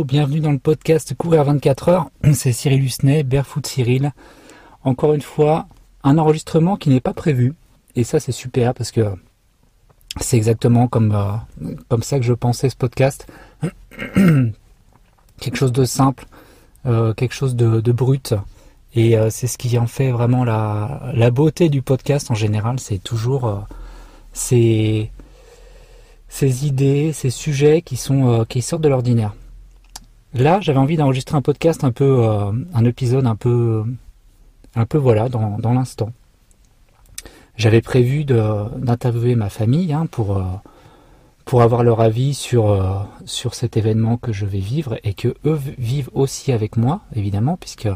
bienvenue 0.00 0.40
dans 0.40 0.52
le 0.52 0.58
podcast 0.58 1.14
Courir 1.14 1.44
24 1.44 1.88
heures. 1.90 2.10
C'est 2.32 2.52
Cyril 2.52 2.82
Husnet, 2.82 3.24
Barefoot 3.24 3.66
Cyril. 3.66 4.12
Encore 4.84 5.12
une 5.12 5.20
fois, 5.20 5.66
un 6.02 6.16
enregistrement 6.16 6.76
qui 6.76 6.88
n'est 6.88 7.00
pas 7.00 7.12
prévu. 7.12 7.54
Et 7.94 8.02
ça, 8.02 8.18
c'est 8.18 8.32
super 8.32 8.72
parce 8.72 8.90
que 8.90 9.02
c'est 10.18 10.36
exactement 10.38 10.88
comme, 10.88 11.12
euh, 11.14 11.98
ça 12.00 12.18
que 12.18 12.24
je 12.24 12.32
pensais 12.32 12.70
ce 12.70 12.74
podcast. 12.74 13.26
quelque 15.38 15.56
chose 15.56 15.72
de 15.72 15.84
simple, 15.84 16.24
euh, 16.86 17.12
quelque 17.12 17.34
chose 17.34 17.54
de, 17.54 17.92
brut. 17.92 18.34
Et 18.94 19.16
euh, 19.16 19.28
c'est 19.30 19.46
ce 19.46 19.58
qui 19.58 19.78
en 19.78 19.86
fait 19.86 20.10
vraiment 20.10 20.44
la, 20.44 21.30
beauté 21.30 21.68
du 21.68 21.82
podcast 21.82 22.30
en 22.30 22.34
général. 22.34 22.80
C'est 22.80 22.98
toujours 22.98 23.66
ces, 24.32 25.10
idées, 26.40 27.12
ces 27.12 27.30
sujets 27.30 27.82
qui 27.82 27.96
sortent 27.96 28.82
de 28.82 28.88
l'ordinaire. 28.88 29.34
Là, 30.34 30.60
j'avais 30.62 30.78
envie 30.78 30.96
d'enregistrer 30.96 31.36
un 31.36 31.42
podcast 31.42 31.84
un 31.84 31.92
peu, 31.92 32.24
euh, 32.24 32.52
un 32.72 32.84
épisode 32.86 33.26
un 33.26 33.36
peu, 33.36 33.84
un 34.74 34.86
peu 34.86 34.96
voilà, 34.96 35.28
dans, 35.28 35.58
dans 35.58 35.74
l'instant. 35.74 36.10
J'avais 37.56 37.82
prévu 37.82 38.24
d'interviewer 38.24 39.34
ma 39.34 39.50
famille 39.50 39.92
hein, 39.92 40.06
pour, 40.10 40.38
euh, 40.38 40.44
pour 41.44 41.60
avoir 41.60 41.82
leur 41.82 42.00
avis 42.00 42.32
sur, 42.32 42.70
euh, 42.70 42.94
sur 43.26 43.54
cet 43.54 43.76
événement 43.76 44.16
que 44.16 44.32
je 44.32 44.46
vais 44.46 44.58
vivre 44.58 44.98
et 45.04 45.12
que 45.12 45.34
eux 45.44 45.60
vivent 45.78 46.10
aussi 46.14 46.50
avec 46.50 46.78
moi, 46.78 47.02
évidemment, 47.14 47.58
puisque 47.58 47.90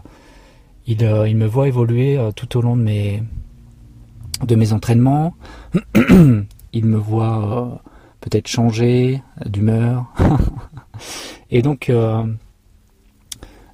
ils, 0.86 1.02
ils 1.26 1.36
me 1.36 1.46
voient 1.46 1.68
évoluer 1.68 2.20
tout 2.36 2.58
au 2.58 2.60
long 2.60 2.76
de 2.76 2.82
mes, 2.82 3.22
de 4.46 4.54
mes 4.56 4.74
entraînements. 4.74 5.34
ils 6.74 6.84
me 6.84 6.98
voient 6.98 7.80
peut-être 8.20 8.46
changer 8.46 9.22
d'humeur. 9.46 10.12
Et 11.50 11.62
donc, 11.62 11.90
euh, 11.90 12.24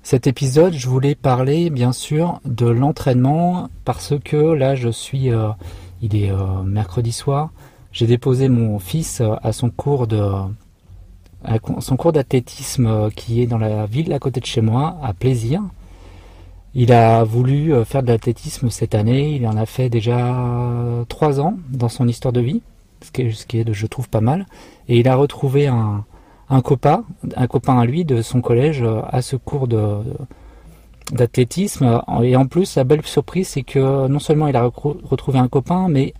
cet 0.03 0.27
épisode, 0.27 0.75
je 0.75 0.89
voulais 0.89 1.15
parler 1.15 1.71
bien 1.71 1.93
sûr 1.93 2.41
de 2.45 2.67
l'entraînement 2.67 3.69
parce 3.85 4.15
que 4.23 4.37
là, 4.37 4.75
je 4.75 4.89
suis, 4.89 5.31
euh, 5.31 5.49
il 6.03 6.17
est 6.17 6.31
euh, 6.31 6.63
mercredi 6.65 7.13
soir, 7.13 7.51
j'ai 7.93 8.07
déposé 8.07 8.49
mon 8.49 8.79
fils 8.79 9.23
à 9.43 9.53
son 9.53 9.71
cours 9.71 10.07
d'athlétisme 12.13 13.11
qui 13.15 13.43
est 13.43 13.47
dans 13.47 13.59
la 13.59 13.87
ville 13.87 14.13
à 14.13 14.19
côté 14.19 14.41
de 14.41 14.47
chez 14.47 14.63
moi, 14.63 14.99
à 15.03 15.13
Plaisir. 15.13 15.61
Il 16.75 16.91
a 16.91 17.23
voulu 17.23 17.75
faire 17.85 18.03
de 18.03 18.09
l'athlétisme 18.09 18.71
cette 18.71 18.95
année. 18.95 19.37
Il 19.37 19.47
en 19.47 19.59
a 19.59 19.67
fait 19.67 19.91
déjà 19.91 21.05
trois 21.11 21.39
ans 21.39 21.59
dans 21.69 21.91
son 21.91 22.09
histoire 22.09 22.33
de 22.33 22.41
vie, 22.41 22.63
ce 23.03 23.11
qui 23.11 23.23
est, 23.23 23.33
ce 23.33 23.45
qui 23.45 23.59
est 23.59 23.71
je 23.71 23.87
trouve, 23.87 24.09
pas 24.09 24.23
mal. 24.23 24.47
Et 24.89 24.99
il 24.99 25.07
a 25.07 25.15
retrouvé 25.15 25.67
un, 25.67 26.07
un 26.53 26.61
copain, 26.61 27.05
un 27.35 27.47
copain 27.47 27.81
à 27.81 27.87
lui 27.87 28.05
de 28.05 28.21
son 28.21 28.43
collège 28.43 28.83
euh, 28.83 29.01
à 29.09 29.23
ce 29.23 29.37
cours 29.37 29.67
de, 29.67 29.97
d'athlétisme. 31.11 32.03
Et 32.23 32.37
en 32.37 32.47
plus, 32.47 32.77
la 32.77 32.85
belle 32.85 33.05
surprise, 33.05 33.49
c'est 33.49 33.63
que 33.63 34.07
non 34.07 34.19
seulement 34.19 34.47
il 34.49 34.57
a 34.57 34.65
retrouvé 34.65 35.39
un 35.39 35.49
copain, 35.49 35.89
mais 35.89 36.13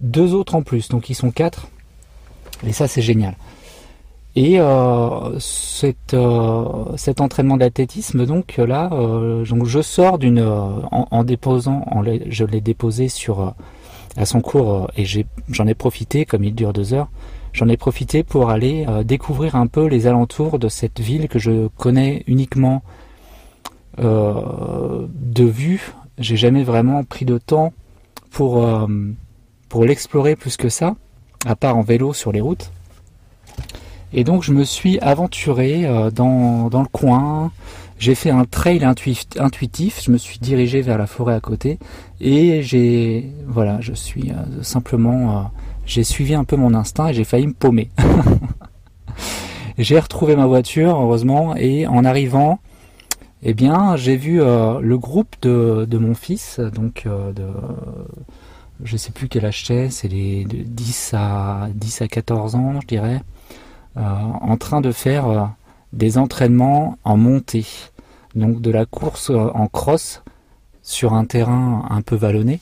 deux 0.00 0.34
autres 0.34 0.56
en 0.56 0.62
plus. 0.62 0.88
Donc 0.88 1.08
ils 1.08 1.14
sont 1.14 1.30
quatre. 1.30 1.68
Et 2.66 2.72
ça, 2.72 2.88
c'est 2.88 3.02
génial. 3.02 3.36
Et 4.36 4.58
euh, 4.58 5.38
euh, 6.14 6.84
cet 6.96 7.20
entraînement 7.20 7.56
d'athlétisme, 7.56 8.26
donc 8.26 8.56
là, 8.56 8.88
donc 8.88 9.66
je 9.66 9.80
sors 9.80 10.18
d'une, 10.18 10.44
en, 10.90 11.22
déposant, 11.22 11.84
je 12.28 12.44
l'ai 12.44 12.60
déposé 12.60 13.08
sur 13.08 13.54
à 14.16 14.26
son 14.26 14.40
cours 14.40 14.90
et 14.96 15.04
j'en 15.48 15.66
ai 15.68 15.74
profité, 15.74 16.24
comme 16.24 16.42
il 16.42 16.54
dure 16.54 16.72
deux 16.72 16.94
heures, 16.94 17.08
j'en 17.54 17.68
ai 17.68 17.78
profité 17.78 18.22
pour 18.22 18.50
aller 18.50 18.84
euh, 18.86 19.02
découvrir 19.04 19.54
un 19.54 19.68
peu 19.68 19.86
les 19.86 20.06
alentours 20.06 20.58
de 20.58 20.68
cette 20.68 21.00
ville 21.00 21.28
que 21.28 21.38
je 21.38 21.68
connais 21.78 22.24
uniquement 22.26 22.82
euh, 24.00 25.06
de 25.08 25.44
vue. 25.44 25.94
J'ai 26.18 26.36
jamais 26.36 26.64
vraiment 26.64 27.04
pris 27.04 27.24
de 27.24 27.38
temps 27.38 27.72
pour, 28.30 28.64
euh, 28.64 28.86
pour 29.68 29.84
l'explorer 29.84 30.36
plus 30.36 30.56
que 30.56 30.68
ça, 30.68 30.96
à 31.46 31.54
part 31.54 31.78
en 31.78 31.82
vélo 31.82 32.12
sur 32.12 32.32
les 32.32 32.40
routes. 32.40 32.70
Et 34.12 34.24
donc 34.24 34.42
je 34.42 34.52
me 34.52 34.64
suis 34.64 34.98
aventuré 35.00 35.88
dans, 36.14 36.68
dans 36.68 36.82
le 36.82 36.88
coin, 36.88 37.50
j'ai 37.98 38.14
fait 38.14 38.30
un 38.30 38.44
trail 38.44 38.84
intuitif, 38.84 40.00
je 40.04 40.12
me 40.12 40.18
suis 40.18 40.38
dirigé 40.38 40.82
vers 40.82 40.98
la 40.98 41.08
forêt 41.08 41.34
à 41.34 41.40
côté 41.40 41.80
et 42.20 42.62
j'ai 42.62 43.28
voilà, 43.48 43.80
je 43.80 43.92
suis 43.92 44.30
simplement 44.62 45.50
j'ai 45.86 46.04
suivi 46.04 46.34
un 46.34 46.44
peu 46.44 46.56
mon 46.56 46.74
instinct 46.74 47.08
et 47.08 47.14
j'ai 47.14 47.24
failli 47.24 47.46
me 47.46 47.52
paumer. 47.52 47.90
j'ai 49.78 49.98
retrouvé 49.98 50.36
ma 50.36 50.46
voiture, 50.46 50.98
heureusement, 51.00 51.56
et 51.56 51.86
en 51.86 52.04
arrivant, 52.04 52.60
eh 53.42 53.54
bien, 53.54 53.96
j'ai 53.96 54.16
vu 54.16 54.40
euh, 54.40 54.80
le 54.80 54.96
groupe 54.96 55.36
de, 55.42 55.98
mon 55.98 56.14
fils, 56.14 56.60
donc 56.60 57.04
euh, 57.06 57.32
de, 57.32 57.46
je 58.82 58.96
sais 58.96 59.12
plus 59.12 59.28
quel 59.28 59.44
âge 59.44 59.64
c'est, 59.66 59.90
c'est 59.90 60.08
les 60.08 60.44
de 60.44 60.62
10 60.62 61.12
à 61.14 61.68
10 61.74 62.02
à 62.02 62.08
14 62.08 62.54
ans, 62.54 62.80
je 62.80 62.86
dirais, 62.86 63.20
euh, 63.96 64.00
en 64.00 64.56
train 64.56 64.80
de 64.80 64.92
faire 64.92 65.54
des 65.92 66.16
entraînements 66.16 66.96
en 67.04 67.18
montée, 67.18 67.66
donc 68.34 68.62
de 68.62 68.70
la 68.70 68.86
course 68.86 69.30
en 69.30 69.66
cross 69.68 70.22
sur 70.82 71.12
un 71.12 71.26
terrain 71.26 71.86
un 71.90 72.00
peu 72.00 72.16
vallonné. 72.16 72.60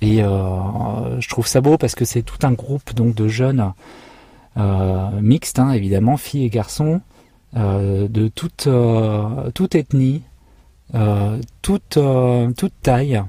Et 0.00 0.22
euh, 0.22 1.20
je 1.20 1.28
trouve 1.28 1.46
ça 1.46 1.60
beau 1.60 1.76
parce 1.78 1.94
que 1.94 2.04
c'est 2.04 2.22
tout 2.22 2.38
un 2.42 2.52
groupe 2.52 2.94
donc 2.94 3.14
de 3.14 3.28
jeunes 3.28 3.72
euh, 4.56 5.08
mixtes, 5.20 5.58
hein, 5.58 5.72
évidemment, 5.72 6.16
filles 6.16 6.44
et 6.44 6.50
garçons, 6.50 7.00
euh, 7.56 8.08
de 8.08 8.28
toute, 8.28 8.68
toute 9.54 9.74
ethnie, 9.74 10.22
toute, 11.62 11.98
toute 12.56 12.72
taille. 12.82 13.22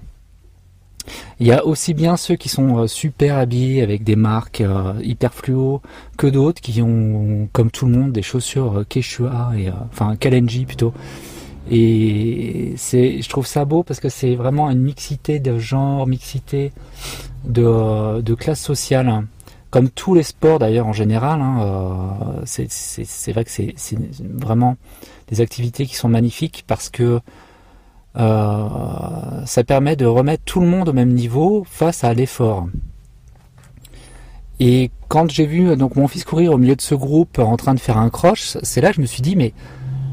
Il 1.40 1.47
y 1.47 1.51
a 1.51 1.66
aussi 1.66 1.95
bien 1.95 2.16
ceux 2.16 2.35
qui 2.35 2.47
sont 2.47 2.88
super 2.88 3.38
habillés 3.38 3.81
avec 3.81 4.03
des 4.03 4.16
marques 4.16 4.63
hyper 5.01 5.34
fluo 5.34 5.81
que 6.16 6.28
d'autres 6.28 6.61
qui 6.61 6.79
ont, 6.81 7.50
comme 7.53 7.72
tout 7.72 7.88
le 7.88 7.97
monde, 7.97 8.11
des 8.11 8.22
chaussures 8.22 8.84
Quechua 8.88 9.51
et 9.57 9.72
enfin 9.91 10.16
Kalenji 10.16 10.66
plutôt 10.66 10.94
et 11.69 12.73
c'est, 12.77 13.22
je 13.22 13.29
trouve 13.29 13.45
ça 13.45 13.66
beau 13.66 13.83
parce 13.83 13.99
que 13.99 14.09
c'est 14.09 14.35
vraiment 14.35 14.69
une 14.69 14.81
mixité 14.81 15.39
de 15.39 15.57
genre, 15.59 16.07
mixité 16.07 16.72
de, 17.45 18.22
de 18.22 18.33
classe 18.33 18.61
sociale. 18.61 19.25
Comme 19.69 19.89
tous 19.89 20.13
les 20.13 20.23
sports 20.23 20.59
d'ailleurs 20.59 20.88
en 20.88 20.94
général, 20.94 21.39
hein, 21.39 21.59
euh, 21.61 22.41
c'est, 22.45 23.31
vrai 23.31 23.45
que 23.45 23.51
c'est, 23.51 23.75
vraiment 24.22 24.75
des 25.29 25.39
activités 25.39 25.85
qui 25.85 25.95
sont 25.95 26.09
magnifiques 26.09 26.66
parce 26.67 26.89
que 26.89 27.22
euh, 28.17 29.45
ça 29.45 29.63
permet 29.63 29.95
de 29.95 30.05
remettre 30.05 30.43
tout 30.43 30.59
le 30.59 30.67
monde 30.67 30.89
au 30.89 30.93
même 30.93 31.13
niveau 31.13 31.63
face 31.69 32.03
à 32.03 32.13
l'effort. 32.13 32.67
Et 34.59 34.91
quand 35.07 35.31
j'ai 35.31 35.45
vu 35.45 35.78
donc 35.78 35.95
mon 35.95 36.09
fils 36.09 36.25
courir 36.25 36.51
au 36.51 36.57
milieu 36.57 36.75
de 36.75 36.81
ce 36.81 36.93
groupe 36.93 37.39
en 37.39 37.55
train 37.55 37.73
de 37.73 37.79
faire 37.79 37.97
un 37.97 38.09
croche, 38.09 38.57
c'est 38.61 38.81
là 38.81 38.89
que 38.89 38.97
je 38.97 39.01
me 39.01 39.05
suis 39.05 39.22
dit 39.22 39.38
mais 39.38 39.53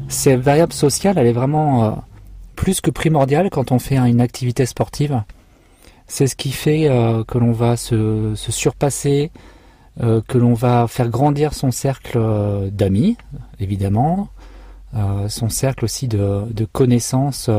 cette 0.09 0.41
variable 0.41 0.73
sociale, 0.73 1.17
elle 1.17 1.27
est 1.27 1.33
vraiment 1.33 1.85
euh, 1.85 1.91
plus 2.55 2.81
que 2.81 2.89
primordiale 2.91 3.49
quand 3.49 3.71
on 3.71 3.79
fait 3.79 3.97
une 3.97 4.21
activité 4.21 4.65
sportive. 4.65 5.21
C'est 6.07 6.25
ce 6.25 6.35
qui 6.35 6.51
fait 6.51 6.89
euh, 6.89 7.23
que 7.23 7.37
l'on 7.37 7.51
va 7.51 7.77
se, 7.77 8.33
surpasser, 8.35 9.31
euh, 10.01 10.21
que 10.27 10.39
l'on 10.39 10.55
va 10.55 10.87
faire 10.87 11.09
grandir 11.09 11.53
son 11.53 11.71
cercle 11.71 12.19
d'amis, 12.71 13.17
évidemment, 13.59 14.29
son 15.27 15.49
cercle 15.49 15.85
aussi 15.85 16.07
de 16.07 16.65
connaissances 16.71 17.51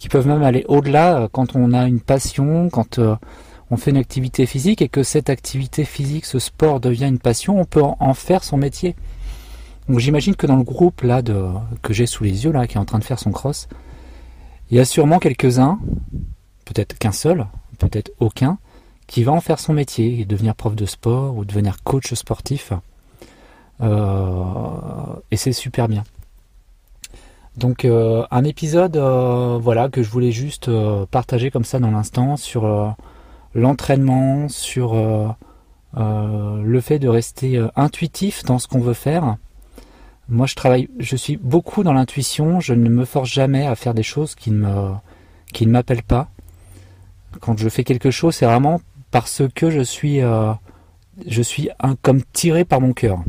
qui 0.00 0.08
peuvent 0.08 0.26
même 0.26 0.42
aller 0.42 0.64
au-delà 0.66 1.28
quand 1.30 1.54
on 1.54 1.72
a 1.72 1.86
une 1.86 2.00
passion, 2.00 2.68
quand 2.68 2.98
on 3.70 3.76
fait 3.76 3.92
une 3.92 3.96
activité 3.96 4.44
physique 4.44 4.82
et 4.82 4.88
que 4.88 5.04
cette 5.04 5.30
activité 5.30 5.84
physique, 5.84 6.24
ce 6.24 6.40
sport 6.40 6.80
devient 6.80 7.06
une 7.06 7.20
passion, 7.20 7.60
on 7.60 7.64
peut 7.64 7.82
en 7.82 8.14
faire 8.14 8.42
son 8.42 8.56
métier. 8.56 8.96
Donc 9.88 9.98
j'imagine 9.98 10.34
que 10.34 10.46
dans 10.46 10.56
le 10.56 10.62
groupe 10.62 11.02
là 11.02 11.22
que 11.82 11.92
j'ai 11.92 12.06
sous 12.06 12.24
les 12.24 12.44
yeux 12.44 12.52
là, 12.52 12.66
qui 12.66 12.76
est 12.76 12.80
en 12.80 12.84
train 12.84 12.98
de 12.98 13.04
faire 13.04 13.18
son 13.18 13.32
cross, 13.32 13.68
il 14.70 14.76
y 14.76 14.80
a 14.80 14.84
sûrement 14.84 15.18
quelques-uns, 15.18 15.78
peut-être 16.64 16.98
qu'un 16.98 17.12
seul, 17.12 17.46
peut-être 17.78 18.12
aucun, 18.18 18.58
qui 19.06 19.22
va 19.22 19.32
en 19.32 19.40
faire 19.40 19.60
son 19.60 19.74
métier 19.74 20.20
et 20.20 20.24
devenir 20.24 20.54
prof 20.54 20.74
de 20.74 20.86
sport 20.86 21.36
ou 21.36 21.44
devenir 21.44 21.82
coach 21.82 22.14
sportif. 22.14 22.72
Euh, 23.82 25.16
et 25.30 25.36
c'est 25.36 25.52
super 25.52 25.88
bien. 25.88 26.04
Donc 27.56 27.84
euh, 27.84 28.24
un 28.30 28.44
épisode 28.44 28.96
euh, 28.96 29.58
voilà 29.60 29.88
que 29.88 30.02
je 30.02 30.10
voulais 30.10 30.32
juste 30.32 30.70
partager 31.10 31.50
comme 31.50 31.64
ça 31.64 31.78
dans 31.78 31.90
l'instant 31.90 32.36
sur 32.36 32.96
l'entraînement, 33.54 34.48
sur 34.48 34.94
le 35.96 36.80
fait 36.80 36.98
de 36.98 37.08
rester 37.08 37.64
intuitif 37.76 38.42
dans 38.44 38.58
ce 38.58 38.66
qu'on 38.66 38.80
veut 38.80 38.94
faire 38.94 39.36
moi, 40.28 40.46
je 40.46 40.54
travaille, 40.54 40.88
je 40.98 41.16
suis 41.16 41.36
beaucoup 41.36 41.82
dans 41.82 41.92
l'intuition. 41.92 42.60
Je 42.60 42.74
ne 42.74 42.88
me 42.88 43.04
force 43.04 43.30
jamais 43.30 43.66
à 43.66 43.74
faire 43.74 43.94
des 43.94 44.02
choses 44.02 44.34
qui 44.34 44.50
ne 44.50 44.56
me, 44.58 44.92
qui 45.52 45.66
ne 45.66 45.72
m'appellent 45.72 46.02
pas. 46.02 46.28
Quand 47.40 47.58
je 47.58 47.68
fais 47.68 47.84
quelque 47.84 48.10
chose, 48.10 48.34
c'est 48.34 48.46
vraiment 48.46 48.80
parce 49.10 49.42
que 49.54 49.70
je 49.70 49.80
suis, 49.80 50.22
euh, 50.22 50.52
je 51.26 51.42
suis 51.42 51.68
un, 51.80 51.96
comme 51.96 52.22
tiré 52.32 52.64
par 52.64 52.80
mon 52.80 52.92
cœur. 52.92 53.22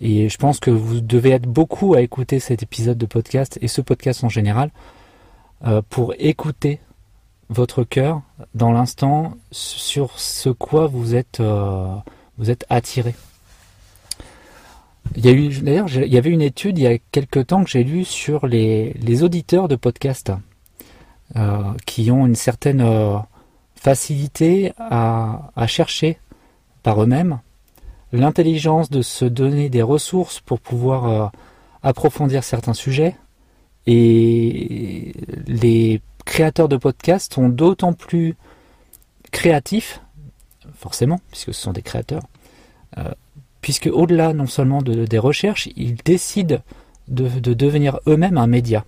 Et 0.00 0.28
je 0.28 0.36
pense 0.36 0.60
que 0.60 0.70
vous 0.70 1.00
devez 1.00 1.30
être 1.30 1.48
beaucoup 1.48 1.94
à 1.94 2.02
écouter 2.02 2.38
cet 2.38 2.62
épisode 2.62 2.98
de 2.98 3.06
podcast 3.06 3.58
et 3.62 3.68
ce 3.68 3.80
podcast 3.80 4.24
en 4.24 4.28
général 4.28 4.70
euh, 5.64 5.80
pour 5.88 6.14
écouter 6.18 6.80
votre 7.48 7.84
cœur 7.84 8.20
dans 8.54 8.72
l'instant 8.72 9.34
sur 9.50 10.18
ce 10.18 10.50
quoi 10.50 10.86
vous 10.86 11.14
êtes, 11.14 11.40
euh, 11.40 11.94
vous 12.36 12.50
êtes 12.50 12.66
attiré. 12.68 13.14
Il 15.14 15.24
y 15.24 15.28
a 15.28 15.32
eu, 15.32 15.48
d'ailleurs, 15.60 15.88
il 15.90 16.12
y 16.12 16.18
avait 16.18 16.30
une 16.30 16.42
étude 16.42 16.78
il 16.78 16.82
y 16.82 16.86
a 16.86 16.98
quelques 17.12 17.46
temps 17.46 17.64
que 17.64 17.70
j'ai 17.70 17.84
lu 17.84 18.04
sur 18.04 18.46
les, 18.46 18.92
les 18.94 19.22
auditeurs 19.22 19.68
de 19.68 19.76
podcast 19.76 20.32
euh, 21.36 21.72
qui 21.86 22.10
ont 22.10 22.26
une 22.26 22.34
certaine 22.34 22.80
euh, 22.80 23.18
facilité 23.74 24.72
à, 24.78 25.50
à, 25.56 25.66
chercher 25.66 26.18
par 26.82 27.02
eux-mêmes 27.02 27.40
l'intelligence 28.12 28.90
de 28.90 29.02
se 29.02 29.24
donner 29.24 29.68
des 29.68 29.82
ressources 29.82 30.40
pour 30.40 30.60
pouvoir 30.60 31.06
euh, 31.06 31.26
approfondir 31.82 32.44
certains 32.44 32.74
sujets. 32.74 33.16
Et 33.86 35.14
les 35.46 36.00
créateurs 36.24 36.68
de 36.68 36.76
podcasts 36.76 37.34
sont 37.34 37.48
d'autant 37.48 37.92
plus 37.92 38.36
créatifs, 39.30 40.00
forcément, 40.74 41.20
puisque 41.30 41.54
ce 41.54 41.60
sont 41.60 41.72
des 41.72 41.82
créateurs, 41.82 42.22
puisque 43.66 43.90
au-delà 43.92 44.32
non 44.32 44.46
seulement 44.46 44.80
de, 44.80 45.06
des 45.06 45.18
recherches, 45.18 45.68
ils 45.74 45.96
décident 45.96 46.58
de, 47.08 47.26
devenir 47.52 47.98
eux-mêmes 48.06 48.38
un 48.38 48.46
média. 48.46 48.84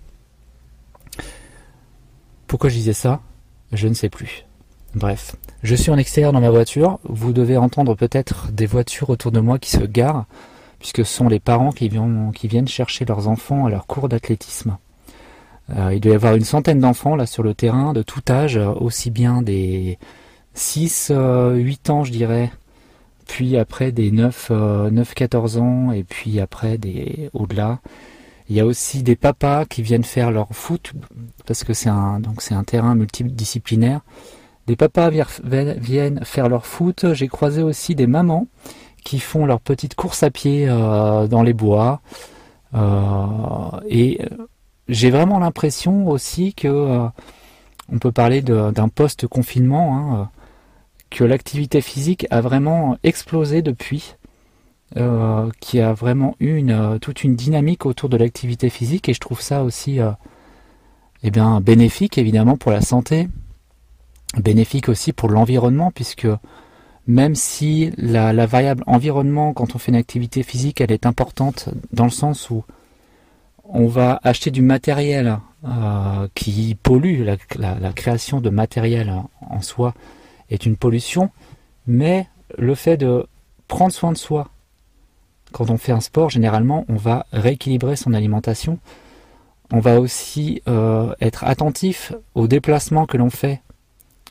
Pourquoi 2.47 2.69
je 2.69 2.75
disais 2.75 2.93
ça? 2.93 3.19
Je 3.73 3.89
ne 3.89 3.93
sais 3.93 4.07
plus. 4.07 4.45
Bref, 4.95 5.35
je 5.63 5.75
suis 5.75 5.91
en 5.91 5.97
extérieur 5.97 6.31
dans 6.31 6.39
ma 6.39 6.49
voiture. 6.49 6.97
Vous 7.03 7.33
devez 7.33 7.57
entendre 7.57 7.93
peut-être 7.93 8.53
des 8.53 8.67
voitures 8.67 9.09
autour 9.09 9.33
de 9.33 9.41
moi 9.41 9.59
qui 9.59 9.69
se 9.69 9.83
garent, 9.83 10.27
puisque 10.79 11.05
ce 11.05 11.13
sont 11.13 11.27
les 11.27 11.41
parents 11.41 11.73
qui 11.73 11.89
viennent, 11.89 12.67
chercher 12.69 13.03
leurs 13.03 13.27
enfants 13.27 13.65
à 13.65 13.69
leur 13.69 13.85
cours 13.85 14.07
d'athlétisme. 14.07 14.77
Euh, 15.75 15.93
il 15.93 15.99
doit 15.99 16.13
y 16.13 16.15
avoir 16.15 16.37
une 16.37 16.45
centaine 16.45 16.79
d'enfants 16.79 17.17
là 17.17 17.25
sur 17.25 17.43
le 17.43 17.53
terrain, 17.53 17.91
de 17.91 18.01
tout 18.01 18.21
âge, 18.29 18.55
aussi 18.55 19.11
bien 19.11 19.41
des 19.41 19.99
6, 20.53 21.09
8 21.09 21.13
euh, 21.17 21.91
ans 21.91 22.05
je 22.05 22.13
dirais, 22.13 22.49
puis 23.29 23.57
après 23.57 23.91
des 23.91 24.09
9, 24.11 24.51
14 25.15 25.57
euh, 25.57 25.61
ans, 25.61 25.91
et 25.91 26.03
puis 26.03 26.39
après 26.39 26.79
des 26.79 27.29
au-delà. 27.33 27.79
Il 28.49 28.55
y 28.55 28.59
a 28.59 28.65
aussi 28.65 29.03
des 29.03 29.15
papas 29.15 29.65
qui 29.65 29.83
viennent 29.83 30.03
faire 30.03 30.31
leur 30.31 30.49
foot, 30.49 30.93
parce 31.45 31.63
que 31.63 31.73
c'est 31.73 31.89
un, 31.89 32.19
donc 32.19 32.41
c'est 32.41 32.55
un 32.55 32.63
terrain 32.63 32.95
multidisciplinaire. 32.95 34.01
Des 34.65 34.75
papas 34.75 35.11
viennent 35.11 36.25
faire 36.25 36.49
leur 36.49 36.65
foot. 36.65 37.13
J'ai 37.13 37.27
croisé 37.27 37.61
aussi 37.61 37.93
des 37.93 38.07
mamans 38.07 38.47
qui 39.03 39.19
font 39.19 39.45
leur 39.45 39.61
petite 39.61 39.93
course 39.93 40.23
à 40.23 40.31
pied 40.31 40.67
euh, 40.67 41.27
dans 41.27 41.43
les 41.43 41.53
bois. 41.53 42.01
Euh, 42.73 43.79
et 43.87 44.21
j'ai 44.87 45.11
vraiment 45.11 45.37
l'impression 45.37 46.07
aussi 46.07 46.55
que 46.55 47.07
on 47.91 47.99
peut 47.99 48.11
parler 48.11 48.41
d'un 48.41 48.89
post-confinement. 48.89 49.97
Hein, 49.97 50.29
que 51.09 51.23
l'activité 51.23 51.81
physique 51.81 52.27
a 52.29 52.41
vraiment 52.41 52.97
explosé 53.03 53.61
depuis, 53.61 54.15
euh, 54.97 55.49
qui 55.59 55.79
a 55.79 55.93
vraiment 55.93 56.35
eu 56.39 56.55
une, 56.55 56.71
euh, 56.71 56.97
toute 56.97 57.23
une 57.23 57.35
dynamique 57.35 57.85
autour 57.85 58.09
de 58.09 58.17
l'activité 58.17 58.69
physique. 58.69 59.09
Et 59.09 59.13
je 59.13 59.19
trouve 59.19 59.41
ça 59.41 59.63
aussi 59.63 59.99
euh, 59.99 60.11
eh 61.23 61.31
bien, 61.31 61.61
bénéfique 61.61 62.17
évidemment 62.17 62.57
pour 62.57 62.71
la 62.71 62.81
santé, 62.81 63.27
bénéfique 64.37 64.89
aussi 64.89 65.13
pour 65.13 65.29
l'environnement 65.29 65.91
puisque 65.91 66.27
même 67.07 67.35
si 67.35 67.91
la, 67.97 68.45
variable 68.45 68.83
environnement 68.85 69.53
quand 69.53 69.75
on 69.75 69.79
fait 69.79 69.91
une 69.91 69.97
activité 69.97 70.43
physique 70.43 70.79
elle 70.79 70.91
est 70.91 71.07
importante 71.07 71.69
dans 71.91 72.03
le 72.03 72.11
sens 72.11 72.51
où 72.51 72.63
on 73.63 73.87
va 73.87 74.19
acheter 74.23 74.51
du 74.51 74.61
matériel 74.61 75.39
euh, 75.67 76.27
qui 76.35 76.77
pollue 76.81 77.23
la, 77.23 77.93
création 77.93 78.41
de 78.41 78.49
matériel 78.49 79.13
en 79.41 79.61
soi 79.61 79.93
est 80.49 80.65
une 80.65 80.75
pollution, 80.75 81.29
mais 81.87 82.27
le 82.57 82.75
fait 82.75 82.97
de 82.97 83.27
prendre 83.67 83.91
soin 83.91 84.11
de 84.11 84.17
soi, 84.17 84.49
quand 85.51 85.69
on 85.69 85.77
fait 85.77 85.91
un 85.91 85.99
sport, 85.99 86.29
généralement, 86.29 86.85
on 86.89 86.95
va 86.95 87.25
rééquilibrer 87.31 87.95
son 87.95 88.13
alimentation. 88.13 88.79
On 89.71 89.79
va 89.79 89.99
aussi 89.99 90.61
euh, 90.67 91.13
être 91.21 91.43
attentif 91.43 92.13
aux 92.35 92.47
déplacements 92.47 93.05
que 93.05 93.17
l'on 93.17 93.29
fait 93.29 93.61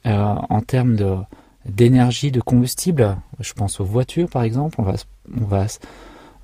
euh, 0.06 0.34
en 0.48 0.60
termes 0.60 1.24
d'énergie, 1.64 2.30
de 2.30 2.40
combustible. 2.40 3.16
Je 3.40 3.52
pense 3.52 3.80
aux 3.80 3.84
voitures, 3.84 4.28
par 4.28 4.42
exemple. 4.42 4.76
On 4.78 4.84
va, 4.84 4.94
on 5.40 5.44
va 5.44 5.66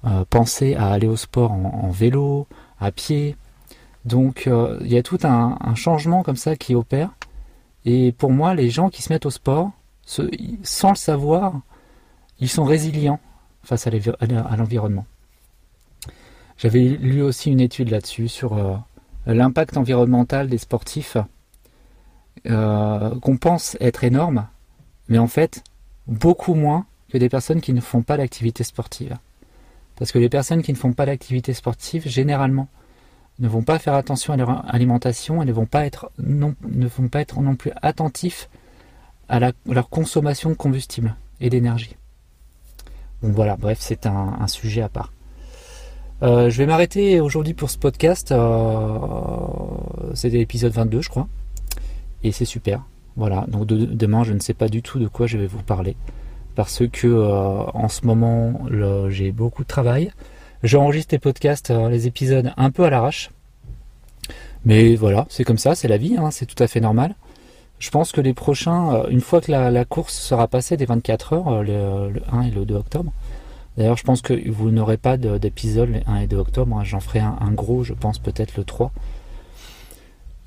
euh, 0.06 0.24
penser 0.28 0.74
à 0.74 0.88
aller 0.88 1.08
au 1.08 1.16
sport 1.16 1.52
en, 1.52 1.90
vélo, 1.90 2.46
à 2.80 2.90
pied. 2.90 3.36
Donc, 4.04 4.50
il 4.82 4.92
y 4.92 4.98
a 4.98 5.02
tout 5.02 5.18
un 5.22 5.74
changement 5.74 6.22
comme 6.22 6.36
ça 6.36 6.56
qui 6.56 6.74
opère. 6.74 7.10
Et 7.84 8.12
pour 8.12 8.30
moi, 8.30 8.54
les 8.54 8.70
gens 8.70 8.88
qui 8.88 9.02
se 9.02 9.12
mettent 9.12 9.26
au 9.26 9.30
sport, 9.30 9.70
sans 10.06 10.90
le 10.90 10.96
savoir, 10.96 11.60
ils 12.40 12.48
sont 12.48 12.64
résilients 12.64 13.20
face 13.62 13.86
à 13.86 14.56
l'environnement. 14.56 15.06
J'avais 16.56 16.84
lu 16.84 17.22
aussi 17.22 17.50
une 17.50 17.60
étude 17.60 17.90
là-dessus 17.90 18.28
sur 18.28 18.54
euh, 18.54 18.76
l'impact 19.26 19.76
environnemental 19.76 20.48
des 20.48 20.58
sportifs 20.58 21.16
euh, 22.46 23.18
qu'on 23.20 23.36
pense 23.36 23.76
être 23.80 24.04
énorme, 24.04 24.46
mais 25.08 25.18
en 25.18 25.26
fait 25.26 25.64
beaucoup 26.06 26.54
moins 26.54 26.86
que 27.10 27.18
des 27.18 27.28
personnes 27.28 27.60
qui 27.60 27.72
ne 27.72 27.80
font 27.80 28.02
pas 28.02 28.16
d'activité 28.16 28.64
sportive. 28.64 29.16
Parce 29.96 30.12
que 30.12 30.18
les 30.18 30.28
personnes 30.28 30.62
qui 30.62 30.72
ne 30.72 30.76
font 30.76 30.92
pas 30.92 31.06
d'activité 31.06 31.54
sportive, 31.54 32.06
généralement, 32.08 32.68
ne 33.38 33.48
vont 33.48 33.62
pas 33.62 33.78
faire 33.78 33.94
attention 33.94 34.32
à 34.32 34.36
leur 34.36 34.64
alimentation 34.72 35.42
et 35.42 35.44
ne 35.44 35.52
vont 35.52 35.66
pas 35.66 35.86
être 35.86 36.10
non, 36.18 36.54
ne 36.68 36.86
vont 36.86 37.08
pas 37.08 37.20
être 37.20 37.40
non 37.40 37.56
plus 37.56 37.72
attentifs 37.82 38.48
à, 39.28 39.40
leur 39.66 39.88
consommation 39.88 40.50
de 40.50 40.54
combustible 40.54 41.16
et 41.40 41.50
d'énergie. 41.50 41.96
Donc 43.22 43.32
voilà, 43.32 43.56
bref, 43.56 43.78
c'est 43.80 44.06
un, 44.06 44.46
sujet 44.46 44.82
à 44.82 44.88
part. 44.88 45.12
Euh, 46.22 46.50
je 46.50 46.58
vais 46.58 46.66
m'arrêter 46.66 47.20
aujourd'hui 47.20 47.54
pour 47.54 47.70
ce 47.70 47.78
podcast. 47.78 48.32
Euh, 48.32 49.28
C'était 50.14 50.36
l'épisode 50.36 50.72
22, 50.72 51.00
je 51.00 51.08
crois. 51.08 51.28
Et 52.22 52.32
c'est 52.32 52.44
super. 52.44 52.84
Voilà, 53.16 53.44
donc 53.48 53.66
demain, 53.66 54.24
je 54.24 54.32
ne 54.32 54.40
sais 54.40 54.54
pas 54.54 54.68
du 54.68 54.82
tout 54.82 54.98
de 54.98 55.08
quoi 55.08 55.26
je 55.26 55.38
vais 55.38 55.46
vous 55.46 55.62
parler. 55.62 55.96
Parce 56.54 56.82
que 56.86 57.06
euh, 57.06 57.64
en 57.72 57.88
ce 57.88 58.06
moment, 58.06 58.66
j'ai 59.08 59.32
beaucoup 59.32 59.62
de 59.62 59.68
travail. 59.68 60.12
J'enregistre 60.64 61.14
les 61.14 61.18
podcasts, 61.18 61.70
euh, 61.70 61.90
les 61.90 62.06
épisodes 62.06 62.54
un 62.56 62.70
peu 62.70 62.84
à 62.84 62.90
l'arrache. 62.90 63.30
Mais 64.64 64.96
voilà, 64.96 65.26
c'est 65.28 65.44
comme 65.44 65.58
ça, 65.58 65.74
c'est 65.74 65.88
la 65.88 65.98
vie, 65.98 66.16
hein, 66.16 66.30
c'est 66.30 66.46
tout 66.46 66.60
à 66.62 66.66
fait 66.66 66.80
normal. 66.80 67.14
Je 67.78 67.90
pense 67.90 68.12
que 68.12 68.22
les 68.22 68.32
prochains, 68.32 68.94
euh, 68.94 69.08
une 69.10 69.20
fois 69.20 69.42
que 69.42 69.52
la, 69.52 69.84
course 69.84 70.14
sera 70.14 70.48
passée 70.48 70.78
des 70.78 70.86
24 70.86 71.32
heures, 71.34 71.48
euh, 71.48 72.08
le, 72.08 72.22
1 72.32 72.42
et 72.44 72.50
le 72.50 72.64
2 72.64 72.76
octobre, 72.76 73.12
d'ailleurs 73.76 73.98
je 73.98 74.04
pense 74.04 74.22
que 74.22 74.32
vous 74.50 74.70
n'aurez 74.70 74.96
pas 74.96 75.18
d'épisode 75.18 75.90
les 75.90 76.02
1 76.06 76.20
et 76.20 76.26
2 76.26 76.38
octobre, 76.38 76.78
hein, 76.78 76.82
j'en 76.82 77.00
ferai 77.00 77.20
un, 77.20 77.52
gros, 77.52 77.84
je 77.84 77.92
pense 77.92 78.18
peut-être 78.18 78.56
le 78.56 78.64
3. 78.64 78.90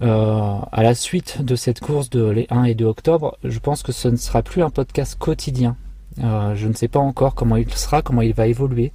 à 0.01 0.81
la 0.81 0.95
suite 0.95 1.43
de 1.43 1.55
cette 1.55 1.79
course 1.79 2.09
de 2.09 2.27
les 2.27 2.47
1 2.49 2.63
et 2.63 2.73
2 2.73 2.85
octobre, 2.85 3.37
je 3.43 3.59
pense 3.59 3.83
que 3.83 3.91
ce 3.91 4.07
ne 4.07 4.15
sera 4.15 4.41
plus 4.41 4.63
un 4.63 4.71
podcast 4.71 5.15
quotidien. 5.19 5.75
je 6.17 6.67
ne 6.67 6.73
sais 6.73 6.87
pas 6.87 6.99
encore 6.99 7.35
comment 7.35 7.55
il 7.55 7.71
sera, 7.71 8.01
comment 8.01 8.23
il 8.23 8.33
va 8.33 8.47
évoluer. 8.47 8.91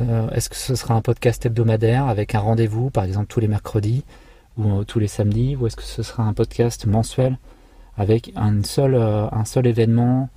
Euh, 0.00 0.30
est-ce 0.30 0.48
que 0.48 0.56
ce 0.56 0.74
sera 0.74 0.94
un 0.94 1.02
podcast 1.02 1.44
hebdomadaire 1.46 2.06
avec 2.06 2.34
un 2.34 2.40
rendez-vous, 2.40 2.90
par 2.90 3.04
exemple 3.04 3.26
tous 3.26 3.40
les 3.40 3.48
mercredis 3.48 4.04
ou 4.56 4.80
euh, 4.80 4.84
tous 4.84 4.98
les 4.98 5.08
samedis, 5.08 5.56
ou 5.56 5.66
est-ce 5.66 5.76
que 5.76 5.82
ce 5.82 6.02
sera 6.02 6.24
un 6.24 6.32
podcast 6.32 6.86
mensuel 6.86 7.38
avec 7.96 8.32
un 8.34 8.62
seul, 8.62 8.94
euh, 8.94 9.28
événement 9.62 10.28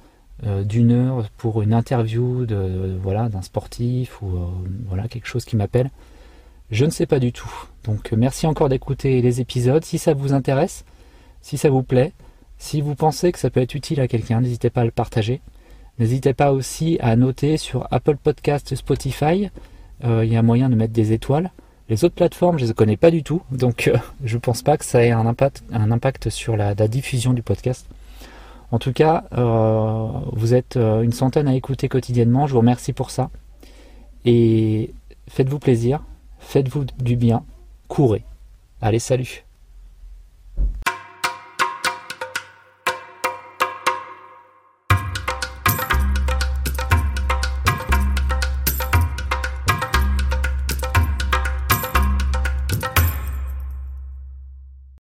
d'une 0.65 0.91
heure 0.91 1.27
pour 1.37 1.63
une 1.63 1.73
interview 1.73 2.45
de, 2.45 2.95
voilà 3.01 3.27
d'un 3.27 3.41
sportif 3.41 4.21
ou 4.21 4.27
voilà 4.87 5.07
quelque 5.07 5.25
chose 5.25 5.45
qui 5.45 5.55
m'appelle? 5.55 5.89
Je 6.69 6.85
ne 6.85 6.91
sais 6.91 7.07
pas 7.07 7.17
du 7.17 7.31
tout. 7.31 7.51
Donc 7.85 8.11
merci 8.11 8.45
encore 8.45 8.69
d'écouter 8.69 9.23
les 9.23 9.41
épisodes. 9.41 9.83
Si 9.83 9.97
ça 9.97 10.13
vous 10.13 10.33
intéresse, 10.33 10.85
si 11.41 11.57
ça 11.57 11.71
vous 11.71 11.81
plaît, 11.81 12.13
si 12.59 12.81
vous 12.81 12.93
pensez 12.93 13.31
que 13.31 13.39
ça 13.39 13.49
peut 13.49 13.61
être 13.61 13.73
utile 13.73 13.99
à 13.99 14.07
quelqu'un, 14.07 14.41
n'hésitez 14.41 14.69
pas 14.69 14.81
à 14.81 14.85
le 14.85 14.91
partager. 14.91 15.41
N'hésitez 15.99 16.33
pas 16.33 16.51
aussi 16.51 16.97
à 17.01 17.15
noter 17.15 17.57
sur 17.57 17.87
Apple 17.91 18.17
Podcast, 18.17 18.75
Spotify. 18.75 19.49
Euh, 20.03 20.23
il 20.23 20.31
y 20.31 20.37
a 20.37 20.43
moyen 20.43 20.69
de 20.69 20.75
mettre 20.75 20.93
des 20.93 21.11
étoiles. 21.11 21.51
Les 21.89 22.03
autres 22.03 22.15
plateformes, 22.15 22.59
je 22.59 22.63
ne 22.65 22.69
les 22.69 22.73
connais 22.73 22.97
pas 22.97 23.11
du 23.11 23.23
tout, 23.23 23.41
donc 23.51 23.87
euh, 23.87 23.97
je 24.23 24.35
ne 24.35 24.39
pense 24.39 24.61
pas 24.61 24.77
que 24.77 24.85
ça 24.85 25.03
ait 25.03 25.11
un 25.11 25.25
impact, 25.25 26.29
sur 26.29 26.55
la, 26.55 26.75
diffusion 26.75 27.33
du 27.33 27.41
podcast. 27.41 27.87
En 28.71 28.79
tout 28.79 28.91
cas, 28.93 29.23
euh, 29.37 30.07
vous 30.33 30.53
êtes 30.53 30.75
une 30.75 31.13
centaine 31.13 31.47
à 31.47 31.55
écouter 31.55 31.87
quotidiennement. 31.87 32.47
Je 32.47 32.53
vous 32.53 32.59
remercie 32.59 32.91
pour 32.93 33.11
ça. 33.11 33.29
Et 34.25 34.93
faites-vous 35.29 35.59
plaisir, 35.59 36.03
faites-vous 36.39 36.85
du 36.99 37.15
bien, 37.15 37.43
courez. 37.87 38.23
Allez, 38.81 38.99
salut 38.99 39.46